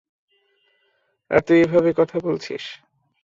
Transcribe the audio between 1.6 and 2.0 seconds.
এভাবে